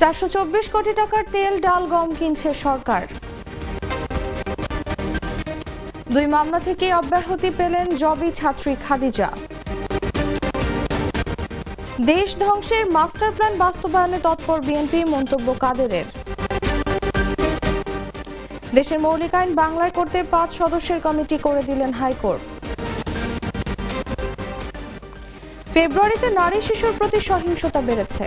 চারশো 0.00 0.26
চব্বিশ 0.36 0.66
কোটি 0.74 0.92
টাকার 1.00 1.24
তেল, 1.34 1.54
ডাল, 1.66 1.82
গম 1.92 2.08
কিনছে 2.18 2.50
সরকার। 2.64 3.02
দুই 6.14 6.26
মামলা 6.34 6.58
থেকে 6.68 6.86
অব্যাহতি 7.00 7.50
পেলেন 7.58 7.86
জবি 8.02 8.30
ছাত্রী 8.40 8.72
খাদিজা। 8.84 9.28
দেশ 12.10 12.28
ধ্বংসের 12.42 12.84
মাস্টার 12.96 13.30
প্ল্যান 13.36 13.54
বাস্তবায়নে 13.64 14.18
তৎপর 14.26 14.58
বিএনপি 14.66 15.00
মন্তব্য 15.14 15.48
কাদেরের। 15.64 16.06
দেশের 18.76 18.98
মৌলিক 19.04 19.34
আইন 19.40 19.50
বাংলায় 19.62 19.92
করতে 19.98 20.18
পাঁচ 20.34 20.50
সদস্যের 20.60 21.00
কমিটি 21.06 21.36
করে 21.46 21.62
দিলেন 21.68 21.90
হাইকোর্ট। 22.00 22.42
ফেব্রুয়ারিতে 25.74 26.28
নারী 26.40 26.58
শিশুর 26.66 26.92
প্রতি 26.98 27.18
সহিংসতা 27.28 27.80
বেড়েছে। 27.88 28.26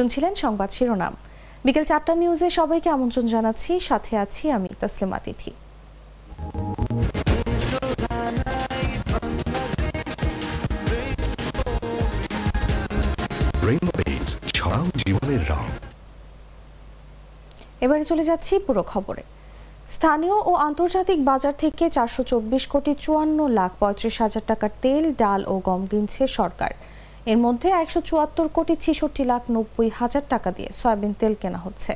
শুনছিলেন 0.00 0.34
সংবাদ 0.44 0.70
শিরোনাম। 0.76 1.14
বিকেল 1.66 1.84
চারটা 1.90 2.12
নিউজে 2.22 2.48
সবাইকে 2.58 2.88
আমন্ত্রণ 2.96 3.26
জানাচ্ছি। 3.34 3.70
সাথে 3.88 4.12
আছি 4.24 4.44
আমি 4.56 4.70
তাসলিমা 4.80 5.18
তিথি। 5.24 5.50
রেইনবো 13.68 13.92
পেইন্টস 13.98 14.32
ছড়াও 14.58 14.84
জীবনের 15.02 15.42
রং। 15.50 15.66
এবারে 17.84 18.04
চলে 18.10 18.24
যাচ্ছি 18.30 18.52
পুরো 18.66 18.82
খবরে। 18.92 19.22
স্থানীয় 19.94 20.36
ও 20.50 20.52
আন্তর্জাতিক 20.68 21.18
বাজার 21.30 21.54
থেকে 21.62 21.84
চারশো 21.96 22.22
চব্বিশ 22.30 22.64
কোটি 22.72 22.92
চুয়ান্ন 23.04 23.38
লাখ 23.58 23.70
পঁয়ত্রিশ 23.80 24.14
হাজার 24.22 24.44
টাকার 24.50 24.72
তেল 24.82 25.04
ডাল 25.22 25.40
ও 25.52 25.54
গম 25.68 25.82
কিনছে 25.90 26.22
সরকার। 26.38 26.72
এর 27.32 27.38
মধ্যে 27.44 27.68
একশো 27.82 28.00
চুয়াত্তর 28.08 28.46
কোটি 28.56 28.74
ছেষট্টি 28.84 29.24
লাখ 29.24 29.42
নব্বই 29.56 29.90
হাজার 29.98 30.24
টাকা 30.28 30.50
দিয়ে 30.50 30.70
সয়াবিন 30.80 31.12
তেল 31.20 31.34
কেনা 31.42 31.58
হচ্ছে। 31.58 31.92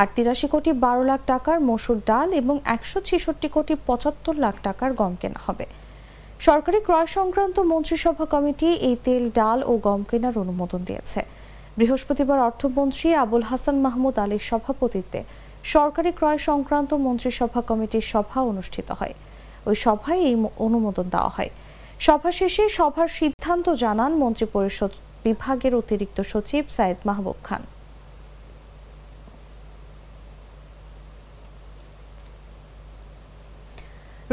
আর 0.00 0.06
তিরাশি 0.14 0.46
কোটি 0.48 0.70
বারো 0.84 1.02
লাখ 1.10 1.20
টাকার 1.26 1.58
মসুর 1.60 1.98
ডাল 2.06 2.28
এবং 2.32 2.56
একশো 2.64 2.98
ছেষট্টি 3.08 3.48
কোটি 3.48 3.74
পঁচাত্তর 3.88 4.34
লাখ 4.44 4.54
টাকার 4.62 4.90
গম 5.00 5.12
কেনা 5.20 5.40
হবে। 5.46 5.66
সরকারি 6.40 6.78
ক্রয় 6.86 7.06
সংক্রান্ত 7.06 7.56
মন্ত্রিসভা 7.72 8.26
কমিটি 8.34 8.68
এই 8.88 8.96
তেল, 9.04 9.24
ডাল 9.38 9.58
ও 9.70 9.72
গম 9.86 10.00
কেনার 10.10 10.34
অনুমোদন 10.38 10.80
দিয়েছে। 10.84 11.20
বৃহস্পতিবার 11.78 12.38
অর্থমন্ত্রী 12.48 13.08
আবুল 13.14 13.42
হাসান 13.42 13.76
মাহমুদ 13.86 14.18
আলীর 14.18 14.44
সভাপতিত্বে 14.50 15.20
সরকারি 15.74 16.10
ক্রয় 16.18 16.38
সংক্রান্ত 16.38 16.90
মন্ত্রিসভা 16.94 17.60
কমিটির 17.68 18.06
সভা 18.12 18.38
অনুষ্ঠিত 18.40 18.88
হয়। 18.90 19.14
ওই 19.66 19.76
সভায় 19.84 20.20
এই 20.28 20.34
অনুমোদন 20.66 21.06
দেওয়া 21.14 21.28
হয়। 21.36 21.50
সভা 22.06 22.30
শেষে 22.38 22.64
সভার 22.78 23.08
সিদ্ধান্ত 23.18 23.66
জানান 23.82 24.12
মন্ত্রিপরিষদ 24.22 24.92
বিভাগের 25.26 25.72
অতিরিক্ত 25.80 26.18
সচিব 26.32 26.64
সাইদ 26.76 26.98
মাহবুব 27.08 27.38
খান। 27.46 27.62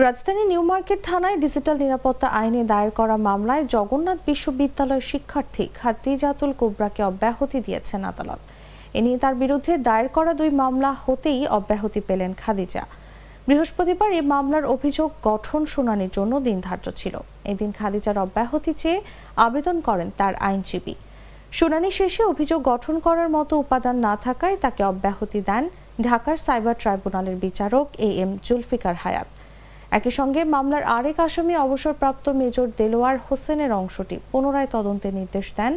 রাজধানী 0.04 0.44
নিউ 0.52 0.62
মার্কেট 0.72 1.00
থানায় 1.10 1.38
ডিজিটাল 1.44 1.76
নিরাপত্তা 1.84 2.28
আইনে 2.40 2.62
দায়ের 2.72 2.92
করা 3.00 3.16
মামলায় 3.28 3.64
জগন্নাথ 3.76 4.20
বিশ্ববিদ্যালয়ের 4.30 5.08
শিক্ষার্থী 5.12 5.64
খাদ্দিজাতুল 5.80 6.52
কোবরাকে 6.60 7.02
অব্যাহতি 7.10 7.60
দিয়েছেন 7.66 8.02
আদালত। 8.12 8.42
এ 8.98 9.00
নিয়ে 9.06 9.20
তার 9.24 9.36
বিরুদ্ধে 9.42 9.74
দায়ের 9.88 10.10
করা 10.16 10.32
দুই 10.40 10.52
মামলা 10.62 10.92
হতেই 11.04 11.42
অব্যাহতি 11.58 12.02
পেলেন 12.08 12.32
খাদিজা। 12.42 12.84
বৃহস্পতিবার 13.48 14.10
এই 14.20 14.26
মামলার 14.34 14.66
অভিযোগ 14.76 15.10
গঠন 15.30 15.62
শুনানির 15.74 16.12
জন্য 16.18 16.34
দিন 16.48 16.58
ধার্য 16.68 16.86
ছিল। 17.00 17.16
এদিন 17.52 17.70
খাদিজার 17.80 18.18
অব্যাহতি 18.26 18.74
চেয়ে 18.82 19.00
আবেদন 19.46 19.78
করেন 19.88 20.10
তার 20.20 20.34
আইনজীবী। 20.48 20.96
শুনানি 21.58 21.90
শেষে 22.00 22.22
অভিযোগ 22.32 22.60
গঠন 22.72 22.96
করার 23.06 23.30
মতো 23.38 23.54
উপাদান 23.64 23.96
না 24.08 24.14
থাকায় 24.26 24.58
তাকে 24.64 24.82
অব্যাহতি 24.92 25.40
দেন 25.50 25.64
ঢাকার 26.08 26.38
সাইবার 26.46 26.76
ট্রাইব্যুনালের 26.82 27.38
বিচারক 27.46 27.88
এ 28.08 28.10
এম 28.24 28.32
জুলফিকার 28.46 28.96
হায়াত। 29.04 29.28
একই 29.98 30.14
সঙ্গে 30.20 30.42
মামলার 30.54 30.84
আরেক 30.98 31.18
আসামি 31.28 31.54
অবসরপ্রাপ্ত 31.66 32.26
মেজর 32.40 32.68
দেলোয়ার 32.80 33.18
হোসেনের 33.28 33.72
অংশটি 33.82 34.16
পুনরায় 34.32 34.70
তদন্তের 34.76 35.14
নির্দেশ 35.20 35.48
দেন। 35.58 35.74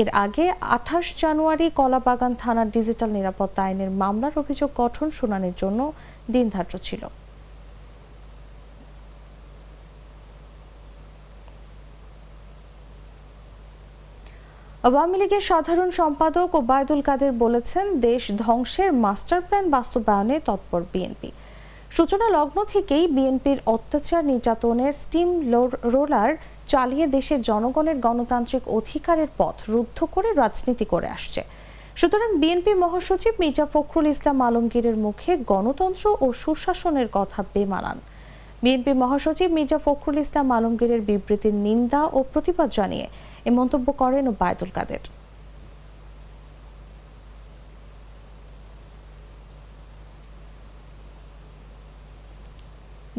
এর 0.00 0.08
আগে 0.24 0.46
আঠাশ 0.76 1.06
জানুয়ারি 1.22 1.66
কলাবাগান 1.78 2.32
থানার 2.42 2.68
ডিজিটাল 2.76 3.10
নিরাপত্তা 3.18 3.60
আইনের 3.66 3.90
মামলার 4.02 4.34
অভিযোগ 4.42 4.70
গঠন 4.82 5.06
শুনানির 5.18 5.56
জন্য 5.62 5.80
দিন 6.34 6.46
ধার্য 6.54 6.72
ছিল। 6.88 7.02
আওয়ামী 14.88 15.16
লীগের 15.20 15.44
সাধারণ 15.50 15.90
সম্পাদক 16.00 16.48
ওবায়দুল 16.60 17.00
কাদের 17.08 17.32
বলেছেন, 17.44 17.86
দেশ 18.08 18.22
ধ্বংসের 18.44 18.90
মাস্টার 19.04 19.40
প্ল্যান 19.46 19.66
বাস্তবায়নে 19.76 20.36
তৎপর 20.48 20.80
বিএনপি। 20.92 21.30
সূচনা 21.96 22.26
লগ্ন 22.36 22.58
থেকেই 22.74 23.04
বিএনপির 23.16 23.58
অত্যাচার 23.74 24.22
নির্যাতনের 24.30 24.92
স্টিম 25.02 25.28
রোলার 25.94 26.30
চালিয়ে 26.72 27.06
দেশের 27.16 27.40
জনগণের 27.50 27.96
গণতান্ত্রিক 28.06 28.64
অধিকারের 28.78 29.30
পথ 29.40 29.56
রুদ্ধ 29.72 29.98
করে 30.14 30.28
রাজনীতি 30.42 30.86
করে 30.92 31.08
আসছে। 31.16 31.42
সুতরাং 32.00 32.30
বিএনপি 32.42 32.72
মহাসচিব 32.84 33.34
মির্জা 33.42 33.66
ফখরুল 33.72 34.06
ইসলাম 34.14 34.38
আলমগীরের 34.48 34.96
মুখে 35.04 35.32
গণতন্ত্র 35.52 36.04
ও 36.24 36.26
সুশাসনের 36.42 37.08
কথা 37.16 37.40
বেমানান। 37.54 37.98
বিএনপি 38.62 38.92
মহাসচিব 39.02 39.48
মির্জা 39.56 39.78
ফখরুল 39.86 40.18
ইসলাম 40.24 40.48
আলমগীরের 40.56 41.02
বিবৃতির 41.08 41.56
নিন্দা 41.66 42.00
ও 42.16 42.18
প্রতিবাদ 42.32 42.68
জানিয়ে 42.78 43.06
এ 43.48 43.50
মন্তব্য 43.58 43.86
করেন 44.00 44.24
ওবায়দুল 44.32 44.70
কাদের। 44.76 45.02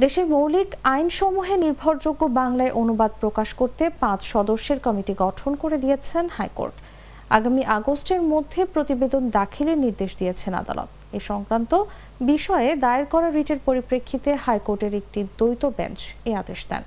দেশের 0.03 0.25
মৌলিক 0.33 0.69
আইনসমূহে 0.95 1.55
নির্ভরযোগ্য 1.63 2.21
বাংলায় 2.39 2.75
অনুবাদ 2.81 3.11
প্রকাশ 3.21 3.49
করতে 3.59 3.83
পাঁচ 4.01 4.19
সদস্যের 4.33 4.79
কমিটি 4.85 5.13
গঠন 5.23 5.51
করে 5.61 5.77
দিয়েছেন 5.83 6.25
হাইকোর্ট। 6.37 6.75
আগামী 7.37 7.63
আগস্টের 7.77 8.21
মধ্যে 8.31 8.61
প্রতিবেদন 8.73 9.23
দাখিলের 9.37 9.77
নির্দেশ 9.85 10.11
দিয়েছেন 10.19 10.53
আদালত। 10.61 10.89
এ 11.17 11.19
সংক্রান্ত 11.31 11.71
বিষয়ে 12.31 12.69
দায়ের 12.83 13.05
করা 13.13 13.27
রিটের 13.29 13.59
পরিপ্রেক্ষিতে 13.67 14.31
হাইকোর্টের 14.43 14.93
একটি 15.01 15.19
দ্বৈত 15.37 15.63
বেঞ্চ 15.77 15.99
এ 16.29 16.31
আদেশ 16.41 16.61
দেন। 16.71 16.83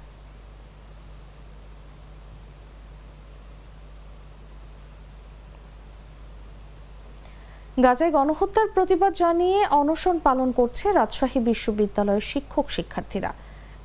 গাজায় 7.84 8.12
গণহত্যার 8.16 8.68
প্রতিবাদ 8.76 9.12
জানিয়ে 9.22 9.60
অনশন 9.80 10.16
পালন 10.26 10.48
করছে 10.58 10.84
রাজশাহী 10.98 11.40
বিশ্ববিদ্যালয়ের 11.48 12.28
শিক্ষক 12.32 12.66
শিক্ষার্থীরা। 12.76 13.30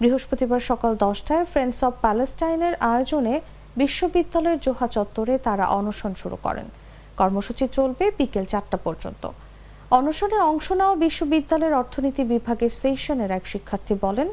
বৃহস্পতিবার 0.01 0.61
সকাল 0.69 0.91
দশটায় 1.05 1.45
ফ্রেন্ডস 1.51 1.79
অব 1.87 1.93
প্যালেস্টাইনের 2.03 2.75
আয়োজনে 2.91 3.35
বিশ্ববিদ্যালয়ের 3.81 4.61
জোহা 4.65 4.87
চত্বরে 4.95 5.33
তারা 5.47 5.65
অনশন 5.79 6.11
শুরু 6.21 6.37
করেন। 6.45 6.67
কর্মসূচি 7.19 7.65
চলবে 7.77 8.05
বিকেল 8.19 8.45
চারটা 8.51 8.77
পর্যন্ত। 8.85 9.23
অনশনে 9.99 10.39
অংশ 10.51 10.67
নেওয়া 10.79 10.95
বিশ্ববিদ্যালয়ের 11.05 11.77
অর্থনীতি 11.81 12.23
বিভাগের 12.33 12.71
সেশনের 12.81 13.31
এক 13.37 13.43
শিক্ষার্থী 13.51 13.95
বলেন, 14.05 14.27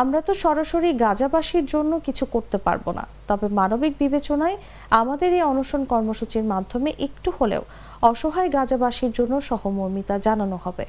আমরা 0.00 0.20
তো 0.26 0.32
সরাসরি 0.44 0.90
গাজাবাসীর 1.04 1.64
জন্য 1.74 1.92
কিছু 2.06 2.24
করতে 2.34 2.58
পারব 2.66 2.86
না। 2.98 3.04
তবে 3.28 3.46
মানবিক 3.58 3.92
বিবেচনায় 4.02 4.56
আমাদের 5.00 5.30
এই 5.38 5.44
অনশন 5.52 5.82
কর্মসূচির 5.92 6.46
মাধ্যমে 6.52 6.90
একটু 7.06 7.30
হলেও 7.38 7.62
অসহায় 8.10 8.50
গাজাবাসীর 8.56 9.12
জন্য 9.18 9.34
সহমর্মিতা 9.50 10.14
জানানো 10.26 10.56
হবে। 10.64 10.84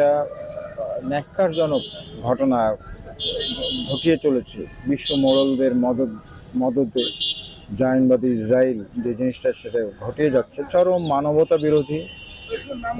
একটা 0.00 0.12
ন্যাক্কারজনক 1.12 1.82
ঘটনা 2.26 2.58
ঘটিয়ে 3.90 4.16
চলেছে। 4.24 4.60
বিশ্ব 4.90 5.08
মোড়লদের 5.24 5.72
মদত 5.84 6.12
মদতে 6.60 7.02
জায়নবাদী 7.80 8.28
ইসরায়েল 8.38 8.78
যে 9.02 9.10
জিনিসটা 9.18 9.48
সেটা 9.62 9.80
ঘটিয়ে 10.04 10.30
যাচ্ছে। 10.36 10.60
চরম 10.72 11.02
মানবতা 11.14 11.56
বিরোধী 11.64 12.00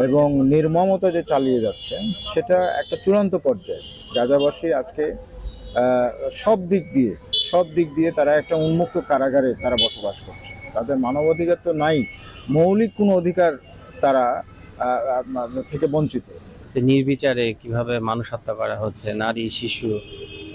এবং 0.06 0.26
নির্মমতা 0.52 1.08
যে 1.17 1.23
চালিয়ে 1.32 1.61
যাচ্ছে, 1.67 1.94
সেটা 2.32 2.58
একটা 2.81 2.97
চূড়ান্ত 3.05 3.35
পর্যায়ে। 3.46 3.82
গাজাবাসী 4.17 4.69
আজকে 4.81 5.05
সব 6.43 6.58
দিক 6.73 6.85
দিয়ে, 6.94 7.12
সব 7.50 7.64
দিক 7.76 7.88
দিয়ে 7.96 8.11
তারা 8.19 8.32
একটা 8.41 8.55
উন্মুক্ত 8.67 8.96
কারাগারে 9.11 9.50
তারা 9.62 9.76
বসবাস 9.85 10.17
করছে। 10.26 10.53
তাদের 10.75 10.96
মানবাধিকার 11.05 11.58
তো 11.67 11.73
নাই, 11.85 11.99
মৌলিক 12.56 12.91
কোনো 12.99 13.12
অধিকার 13.20 13.53
তারা 14.03 14.25
থেকে 15.70 15.87
বঞ্চিত। 15.94 16.26
নির্বিচারে 16.88 17.46
কীভাবে 17.61 17.94
মানুষ 18.11 18.26
হত্যা 18.34 18.52
করা 18.61 18.76
হচ্ছে, 18.82 19.08
নারী, 19.22 19.44
শিশু 19.58 19.90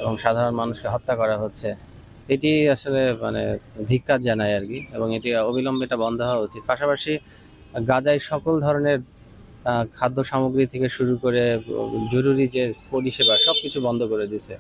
এবং 0.01 0.13
সাধারণ 0.23 0.53
মানুষকে 0.61 0.87
হত্যা 0.93 1.13
করা 1.21 1.35
হচ্ছে, 1.43 1.69
এটি 2.33 2.51
আসলে 2.75 3.01
মানে 3.23 3.43
ধিক্কার 3.89 4.19
জানায় 4.27 4.53
আর 4.57 4.63
কি 4.69 4.79
এবং 4.95 5.07
এটি 5.17 5.29
অবিলম্বে 5.49 5.83
এটা 5.87 5.97
বন্ধ 6.05 6.19
হওয়া 6.29 6.41
উচিত। 6.47 6.61
পাশাপাশি 6.71 7.13
গাজায় 7.89 8.21
সকল 8.31 8.53
ধরনের 8.65 8.99
খাদ্য 9.97 10.17
সামগ্রী 10.31 10.63
থেকে 10.73 10.87
শুরু 10.97 11.13
করে 11.23 11.43
জরুরি 12.13 12.45
যে 12.55 12.63
পরিষেবা 12.93 13.33
সব 13.45 13.55
কিছু 13.63 13.79
বন্ধ 13.87 14.01
করে 14.11 14.25
দিছে 14.33 14.55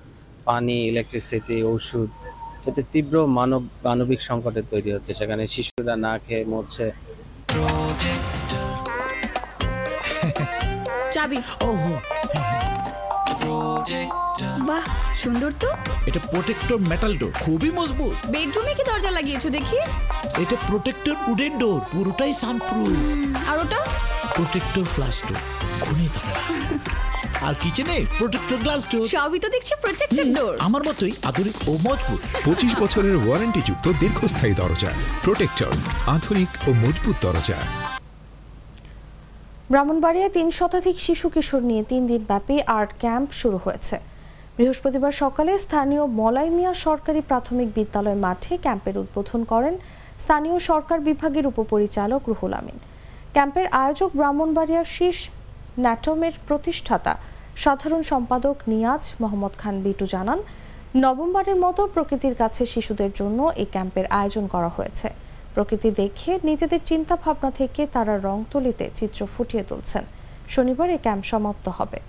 পানি 0.49 0.75
ইলেকট্রিসিটি 0.91 1.57
ওষুধ, 1.73 2.09
এতে 2.69 2.81
তীব্র 2.93 3.15
মানব, 3.37 3.61
মানবিক 3.87 4.19
সংকটের 4.29 4.65
তৈরি 4.71 4.89
হচ্ছে। 4.95 5.11
সেখানে 5.19 5.43
শিশুরা 5.55 5.95
না 6.05 6.13
খেয়ে 6.25 6.43
মরছে। 6.51 6.85
চাবি 11.25 11.39
বাহ 14.69 14.83
সুন্দর 15.23 15.51
তো। 15.63 15.69
এটা 16.09 16.19
প্রোটেক্টর 16.31 16.77
মেটাল 16.91 17.13
ডোর 17.21 17.33
খুবই 17.45 17.71
মজবুত। 17.79 18.15
বেডরুমে 18.33 18.73
কি 18.77 18.83
দরজা 18.89 19.11
লাগিয়েছো 19.17 19.49
দেখি? 19.57 19.79
এটা 20.43 20.55
প্রোটেক্টর 20.69 21.15
উডেন 21.31 21.53
ডোর 21.61 21.79
পুরোটাই 21.91 22.33
সানপ্রুফ 22.43 22.97
আর 23.49 23.57
ওটা? 23.63 23.79
প্রোটেক্টর 24.35 24.83
ফ্লাশ 24.93 25.15
ডোর 25.27 25.41
ঘুনে 25.83 26.07
ধরে 26.15 26.33
আর 27.47 27.53
কিচেনে 27.61 27.97
প্রোটেক্টর 28.19 28.57
গ্লাস 28.63 28.81
ডোর 28.91 29.05
সবই 29.15 29.39
তো 29.43 29.47
দেখছি 29.55 29.73
প্রোটেক্টেড 29.83 30.27
ডোর 30.37 30.53
আমার 30.67 30.81
মতোই 30.87 31.13
আধুনিক 31.29 31.55
ও 31.69 31.73
মজবুত। 31.87 32.21
পঁচিশ 32.45 32.73
বছরের 32.81 33.15
ওয়ারেন্টিযুক্ত 33.23 33.85
দীর্ঘস্থায়ী 34.01 34.53
দরজা। 34.61 34.91
প্রোটেক্টর 35.25 35.71
আধুনিক 36.15 36.49
ও 36.67 36.69
মজবুত 36.83 37.17
দরজা। 37.25 37.59
ব্রাহ্মণবাড়িয়ায় 39.71 40.33
তিন 40.37 40.47
শতাধিক 40.59 40.97
শিশু 41.07 41.27
কিশোর 41.33 41.61
নিয়ে 41.69 41.83
তিন 41.91 42.01
দিন 42.11 42.21
ব্যাপী 42.31 42.57
আর্ট 42.77 42.91
ক্যাম্প 43.03 43.29
শুরু 43.41 43.57
হয়েছে। 43.65 43.95
বৃহস্পতিবার 44.57 45.13
সকালে 45.23 45.51
স্থানীয় 45.65 46.03
মলাই 46.19 46.49
মিয়া 46.57 46.73
সরকারি 46.85 47.21
প্রাথমিক 47.29 47.67
বিদ্যালয় 47.77 48.19
মাঠে 48.25 48.53
ক্যাম্পের 48.63 48.95
উদ্বোধন 49.03 49.41
করেন 49.51 49.73
স্থানীয় 50.23 50.57
সরকার 50.69 50.97
বিভাগের 51.07 51.45
উপপরিচালক 51.51 52.21
রুহুল 52.29 52.53
আমিন। 52.59 52.77
ক্যাম্পের 53.35 53.67
আয়োজক 53.81 54.11
ব্রাহ্মণবাড়িয়ার 54.19 54.87
শীর্ষ 54.95 55.21
ন্যাটমের 55.83 56.35
প্রতিষ্ঠাতা 56.47 57.13
সাধারণ 57.63 58.01
সম্পাদক 58.11 58.55
নিয়াজ 58.71 59.03
মোহাম্মদ 59.21 59.53
খান 59.61 59.75
বিটু 59.85 60.05
জানান 60.13 60.39
নভেম্বরের 61.03 61.57
মতো 61.65 61.81
প্রকৃতির 61.93 62.35
কাছে 62.41 62.63
শিশুদের 62.73 63.11
জন্য 63.19 63.39
এই 63.61 63.67
ক্যাম্পের 63.73 64.05
আয়োজন 64.19 64.45
করা 64.53 64.69
হয়েছে। 64.77 65.07
প্রকৃতি 65.55 65.89
দেখে 66.01 66.31
নিজেদের 66.49 66.81
চিন্তা 66.85 67.15
ভাবনা 67.23 67.49
থেকে 67.59 67.81
তারা 67.95 68.13
রং 68.27 68.37
তুলিতে 68.51 68.85
চিত্র 68.95 69.19
ফুটিয়ে 69.33 69.63
তুলছেন। 69.69 70.03
শনিবার 70.53 70.87
এই 70.95 71.01
ক্যাম্প 71.05 71.23
সমাপ্ত 71.31 71.67
হবে। 71.79 71.99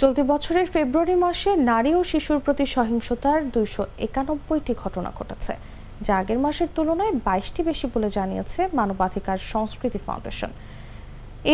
চলতি 0.00 0.22
বছরের 0.32 0.66
ফেব্রুয়ারি 0.74 1.16
মাসে 1.24 1.50
নারী 1.70 1.90
ও 1.98 2.00
শিশুর 2.10 2.38
প্রতি 2.44 2.64
সহিংসতার 2.74 3.38
দুইশো 3.54 3.82
একানব্বইটি 4.06 4.72
ঘটনা 4.82 5.10
ঘটেছে। 5.18 5.52
যা 6.06 6.12
আগের 6.20 6.38
মাসের 6.44 6.68
তুলনায় 6.76 7.14
বাইশটি 7.26 7.60
বেশি 7.70 7.86
বলে 7.94 8.08
জানিয়েছে 8.16 8.60
মানবাধিকার 8.78 9.38
সংস্কৃতি 9.52 9.98
ফাউন্ডেশন। 10.06 10.50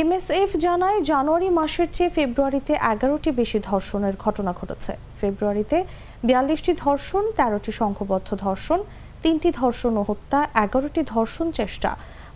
এমএসএফ 0.00 0.50
জানায়, 0.66 0.98
জানুয়ারি 1.10 1.48
মাসের 1.58 1.88
চেয়ে 1.96 2.14
ফেব্রুয়ারিতে 2.16 2.72
এগারোটি 2.92 3.30
বেশি 3.40 3.58
ধর্ষণের 3.70 4.14
ঘটনা 4.24 4.52
ঘটেছে। 4.60 4.92
ফেব্রুয়ারিতে 5.20 5.78
বিয়াল্লিশটি 6.26 6.72
ধর্ষণ, 6.84 7.24
তেরোটি 7.38 7.72
সংঘবদ্ধ 7.80 8.28
ধর্ষণ, 8.44 8.80
তিনটি 9.22 9.48
ধর্ষণ 9.60 9.92
ও 10.00 10.02
হত্যা, 10.10 10.38
এগারোটি 10.64 11.00
ধর্ষণ 11.14 11.46
চেষ্টা, 11.60 11.90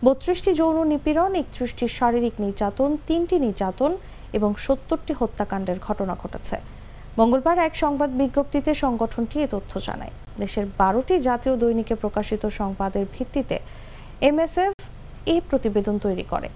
বত্রিশটি 0.07 0.51
যৌন 0.61 0.77
নিপীড়ন, 0.93 1.31
একত্রিশটি 1.43 1.87
শারীরিক 1.99 2.35
নির্যাতন, 2.45 2.91
তিনটি 3.09 3.37
নির্যাতন 3.47 3.93
এবং 4.37 4.51
সত্তরটি 4.65 5.13
হত্যাকাণ্ডের 5.21 5.79
ঘটনা 5.87 6.15
ঘটেছে। 6.23 6.57
মঙ্গলবার 7.19 7.59
এক 7.69 7.75
সংবাদ 7.83 8.11
বিজ্ঞপ্তিতে 8.21 8.71
সংগঠনটি 8.85 9.37
এ 9.45 9.49
তথ্য 9.55 9.73
জানায়। 9.89 10.15
দেশের 10.43 10.67
বারোটি 10.81 11.15
জাতীয় 11.29 11.55
দৈনিকে 11.63 11.95
প্রকাশিত 12.03 12.43
সংবাদের 12.61 13.05
ভিত্তিতে 13.15 13.57
এমএসএফ 14.29 14.75
এই 15.33 15.41
প্রতিবেদন 15.49 15.97
তৈরি 16.05 16.25
করে। 16.33 16.49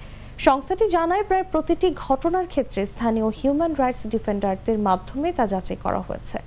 সংস্থাটি 0.46 0.84
জানায়, 0.96 1.24
প্রায় 1.28 1.46
প্রতিটি 1.52 1.88
ঘটনার 2.06 2.46
ক্ষেত্রে 2.52 2.80
স্থানীয় 2.92 3.28
হিউম্যান 3.38 3.72
রাইটস 3.80 4.02
ডিফেন্ডারদের 4.14 4.78
মাধ্যমে 4.88 5.28
তা 5.38 5.44
যাচাই 5.52 5.78
করা 5.84 6.00
হয়েছে। 6.08 6.38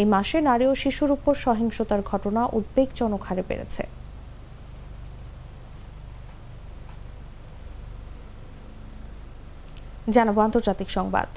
এই 0.00 0.06
মাসে 0.14 0.38
নারী 0.48 0.64
ও 0.72 0.74
শিশুর 0.82 1.10
উপর 1.16 1.32
সহিংসতার 1.46 2.02
ঘটনা 2.10 2.42
উদ্বেগজনক 2.58 3.22
হারে 3.28 3.42
বেড়েছে। 3.48 3.82
জানাব 10.14 10.38
আন্তর্জাতিক 10.46 10.88
সংবাদ। 10.98 11.28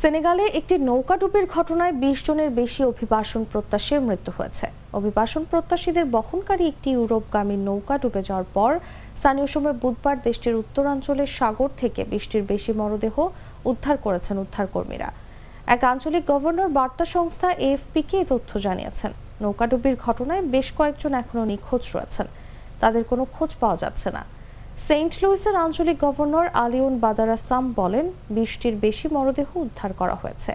সেনেগালে 0.00 0.44
একটি 0.58 0.74
নৌকাডুবির 0.88 1.46
ঘটনায় 1.56 1.94
বিশ 2.02 2.18
জনের 2.26 2.50
বেশি 2.60 2.82
অভিবাসন 2.90 3.42
প্রত্যাশীর 3.52 4.00
মৃত্যু 4.08 4.32
হয়েছে। 4.38 4.66
অভিবাসন 4.98 5.42
প্রত্যাশীদের 5.50 6.06
বহনকারী 6.14 6.64
একটি 6.72 6.88
ইউরোপগামী 6.96 7.56
নৌকা 7.68 7.94
ডুবে 8.02 8.22
যাওয়ার 8.28 8.46
পর 8.56 8.70
স্থানীয় 9.18 9.48
সময় 9.54 9.76
বুধবার 9.82 10.16
দেশটির 10.26 10.60
উত্তরাঞ্চলের 10.62 11.30
সাগর 11.38 11.70
থেকে 11.80 12.00
বিশটির 12.12 12.44
বেশি 12.52 12.72
মরদেহ 12.80 13.14
উদ্ধার 13.70 13.96
করেছেন 14.04 14.36
উদ্ধারকর্মীরা। 14.44 15.08
এক 15.74 15.80
আঞ্চলিক 15.92 16.24
গভর্নর 16.32 16.70
বার্তা 16.78 17.04
সংস্থা 17.16 17.48
এএফপিকে 17.66 18.16
এই 18.22 18.26
তথ্য 18.32 18.50
জানিয়েছেন। 18.66 19.12
নৌকাডুবির 19.42 19.96
ঘটনায় 20.06 20.42
বেশ 20.54 20.68
কয়েকজন 20.78 21.12
এখনও 21.22 21.44
নিখোঁজ 21.50 21.82
রয়েছেন। 21.94 22.26
তাদের 22.82 23.02
কোনো 23.10 23.22
খোঁজ 23.34 23.50
পাওয়া 23.60 23.76
যাচ্ছে 23.82 24.08
না। 24.16 24.22
সেন্ট 24.86 25.12
লুইসের 25.22 25.56
আঞ্চলিক 25.64 25.98
গভর্নর 26.04 26.46
আলিউন 26.64 26.94
বাদারাসাম 26.98 27.64
বলেন 27.76 28.06
বিশটির 28.30 28.74
বেশি 28.76 29.06
মরদেহ 29.12 29.48
উদ্ধার 29.56 29.92
করা 29.92 30.14
হয়েছে। 30.14 30.52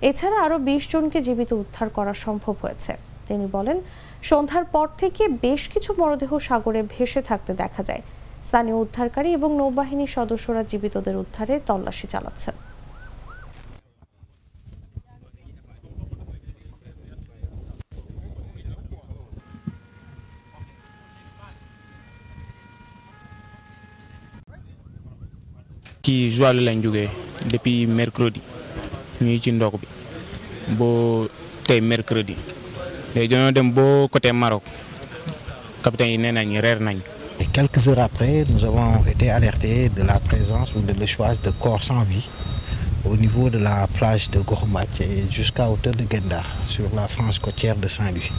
এছাড়া 0.00 0.36
আরও 0.40 0.56
বিশ 0.58 0.82
জনকে 0.92 1.18
জীবিত 1.22 1.50
উদ্ধার 1.52 1.88
করা 1.88 2.14
সম্ভব 2.14 2.54
হয়েছে। 2.62 2.92
তিনি 3.28 3.48
বলেন, 3.52 3.80
সন্ধ্যার 4.22 4.64
পর 4.64 4.86
থেকে 4.98 5.22
বেশ 5.28 5.62
কিছু 5.68 5.90
মরদেহ 5.98 6.30
সাগরে 6.38 6.80
ভেসে 6.94 7.22
থাকতে 7.22 7.52
দেখা 7.54 7.82
যায়। 7.82 8.02
স্থানীয় 8.44 8.76
উদ্ধারকারী 8.76 9.30
এবং 9.32 9.50
নৌবাহিনীর 9.60 10.14
সদস্যরা 10.16 10.62
জীবিতদের 10.70 11.16
উদ্ধারে 11.16 11.54
তল্লাশি 11.66 12.06
চালাচ্ছেন। 12.06 12.54
Ci 26.02 26.30
Joal 26.30 26.56
lañ 26.64 26.82
jógee 26.82 27.08
depuis 27.50 27.86
mercredi 27.86 28.40
ñu 29.20 29.26
ngi 29.26 29.40
ci 29.40 29.50
bi 31.68 31.80
mercredi 31.80 32.34
léegi 33.14 33.28
dañoo 33.28 33.52
dem 33.52 33.72
côté 34.10 34.32
Maroc 34.32 34.62
capitaine 35.82 36.10
yi 36.12 36.18
nee 36.18 36.32
nañ. 36.32 36.98
Et 37.42 37.46
quelques 37.46 37.88
heures 37.88 37.98
après, 37.98 38.44
nous 38.48 38.64
avons 38.64 39.04
été 39.04 39.28
alertés 39.30 39.88
de 39.88 40.02
la 40.02 40.20
présence 40.20 40.72
ou 40.76 40.80
de 40.80 40.92
l'échouage 40.92 41.40
de 41.42 41.50
corps 41.50 41.82
sans 41.82 42.02
vie 42.04 42.28
au 43.04 43.16
niveau 43.16 43.50
de 43.50 43.58
la 43.58 43.88
plage 43.88 44.30
de 44.30 44.38
Gourmac 44.38 44.88
et 45.00 45.24
jusqu'à 45.28 45.68
hauteur 45.68 45.92
de 45.94 46.04
Gendar, 46.08 46.44
sur 46.68 46.84
la 46.94 47.08
frange 47.08 47.40
côtière 47.40 47.74
de 47.74 47.88
Saint-Louis. 47.88 48.30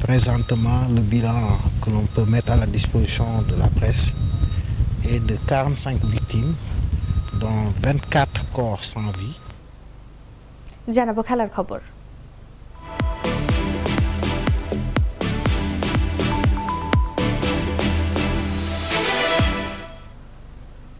Présentement, 0.00 0.80
le 0.92 1.00
bilan 1.02 1.56
que 1.80 1.90
l'on 1.90 2.02
peut 2.14 2.24
mettre 2.24 2.50
à 2.50 2.56
la 2.56 2.66
disposition 2.66 3.26
de 3.48 3.54
la 3.54 3.68
presse 3.68 4.12
est 5.08 5.20
de 5.24 5.36
45 5.46 6.04
victimes, 6.06 6.54
dont 7.42 7.64
24 7.82 8.44
corps 8.56 8.82
sans 8.84 9.10
vie. 9.18 9.36
জানাব 10.88 11.18
খেলার 11.28 11.50
খবর 11.56 11.80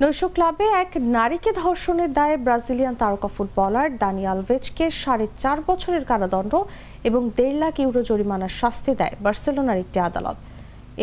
নৈশ 0.03 0.21
ক্লাবে 0.35 0.67
এক 0.83 0.91
নারীকে 1.17 1.51
ধর্ষণের 1.63 2.11
দায়ে 2.19 2.37
Brazilian 2.47 2.95
তারকা 3.01 3.29
ফুটবলার 3.37 3.89
দানি 4.03 4.25
আলভেজকে 4.33 4.85
সাড়ে 5.03 5.27
চার 5.43 5.59
বছরের 5.69 6.05
কারাদণ্ড 6.11 6.53
এবং 7.09 7.23
দেড় 7.37 7.57
লাখ 7.63 7.75
ইউরো 7.83 8.01
জরিমানার 8.11 8.53
শাস্তি 8.61 8.93
দেয় 9.01 9.15
বার্সেলোনার 9.25 9.83
একটি 9.85 9.99
আদালত 10.09 10.37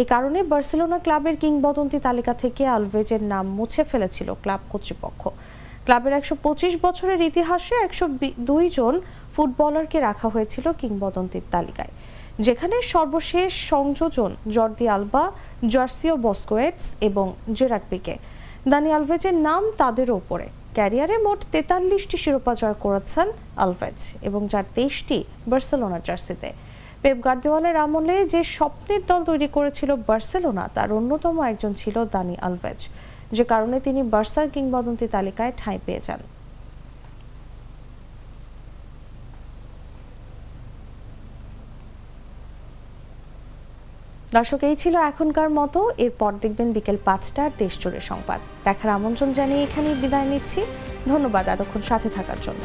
এ 0.02 0.04
কারণে 0.14 0.40
বার্সেলোনা 0.52 0.98
ক্লাবের 1.06 1.36
কিংবদন্তি 1.44 1.98
তালিকা 2.08 2.34
থেকে 2.44 2.64
আলভেজের 2.76 3.22
নাম 3.34 3.46
মুছে 3.58 3.84
ফেলেছিল 3.92 4.30
ক্লাব 4.44 4.62
কর্তৃপক্ষ। 4.72 5.22
ক্লাবের 5.86 6.14
একশো 6.20 6.36
পঁচিশ 6.46 6.74
বছরের 6.86 7.20
ইতিহাসে 7.30 7.76
একশো 7.86 8.06
দুই 8.50 8.66
জন 8.78 8.94
ফুটবলারকে 9.34 9.98
রাখা 10.08 10.28
হয়েছিল 10.34 10.66
কিংবদন্তির 10.82 11.46
তালিকায়, 11.56 11.94
যেখানে 12.46 12.76
সর্বশেষ 12.94 13.52
সংযোজন 13.72 14.32
জর্দি 14.56 14.86
আলবা, 14.96 15.24
জার্সিও 15.74 16.16
বস্কোয়েটস 16.26 16.86
এবং 17.08 17.26
জেরাট 17.58 17.84
পিকে। 17.90 18.16
দানি 18.72 18.90
আলভেজের 18.98 19.36
নাম 19.48 19.64
তাদের 19.82 20.10
ওপরে 20.20 20.48
ক্যারিয়ারে 20.78 21.18
মোট 21.26 21.40
তেতাল্লিশটি 21.54 22.18
শিরোপা 22.24 22.54
জয় 22.62 22.78
করেছেন 22.86 23.28
আলভেজ 23.64 24.00
এবং 24.28 24.42
যার 24.52 24.66
তেইশটি 24.76 25.18
বার্সেলোনার 25.50 26.06
জার্সিতে। 26.08 26.50
পেপ 27.04 27.18
গার্দিওয়ালের 27.26 27.76
আমলে 27.86 28.16
যে 28.34 28.42
স্বপ্নের 28.56 29.02
দল 29.10 29.22
তৈরি 29.30 29.48
করেছিল 29.58 29.90
বার্সেলোনা, 30.08 30.64
তার 30.76 30.90
অন্যতম 30.98 31.36
একজন 31.52 31.72
ছিল 31.82 31.96
দানি 32.14 32.36
আলভেজ। 32.48 32.80
যে 33.36 33.44
কারণে 33.52 33.78
তিনি 33.86 34.02
বার্সার 34.14 34.48
কিংবদন্তি 34.56 35.06
তালিকায় 35.16 35.54
ঠাঁই 35.60 35.80
পেয়ে 35.86 36.02
যান। 36.08 36.22
দর্শক, 44.36 44.62
এই 44.70 44.76
ছিল 44.82 44.96
এখনকার 45.12 45.50
মতো। 45.60 45.80
এরপর 46.06 46.32
দেখবেন 46.44 46.70
বিকেল 46.76 46.98
পাঁচটার 47.08 47.50
দেশ 47.62 47.74
জুড়ে 47.82 48.02
সংবাদ। 48.10 48.40
দেখার 48.68 48.90
আমন্ত্রণ 48.98 49.30
জানিয়ে 49.38 49.62
এখানেই 49.68 49.96
বিদায় 50.02 50.28
নিচ্ছি। 50.32 50.62
ধন্যবাদ 51.12 51.46
এতক্ষণ 51.54 51.82
সাথে 51.90 52.10
থাকার 52.18 52.40
জন্য। 52.46 52.62